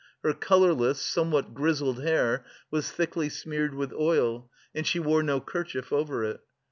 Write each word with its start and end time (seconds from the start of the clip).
Her 0.23 0.33
colourless, 0.33 0.99
somewhat 0.99 1.53
grizzled 1.53 2.01
hair 2.01 2.43
was 2.71 2.91
thickly 2.91 3.29
smeared 3.29 3.75
with 3.75 3.93
oil, 3.93 4.49
and 4.73 4.87
she 4.87 4.97
wore 4.99 5.21
no 5.21 5.39
kerchief 5.39 5.93
over 5.93 6.23
it. 6.23 6.39